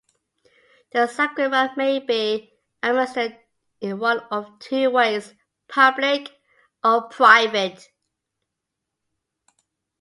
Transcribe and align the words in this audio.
The 0.93 1.05
sacrament 1.05 1.77
may 1.77 1.99
be 1.99 2.51
administered 2.81 3.37
in 3.81 3.99
one 3.99 4.17
of 4.31 4.57
two 4.57 4.89
ways: 4.89 5.35
public 5.67 6.31
or 6.83 7.03
private. 7.07 7.87